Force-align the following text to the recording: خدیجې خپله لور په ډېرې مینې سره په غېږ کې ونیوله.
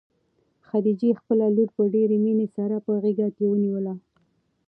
خدیجې 0.67 1.09
خپله 1.19 1.45
لور 1.55 1.69
په 1.77 1.83
ډېرې 1.93 2.17
مینې 2.23 2.47
سره 2.55 2.75
په 2.85 2.91
غېږ 3.01 3.19
کې 3.37 3.45
ونیوله. 3.47 3.93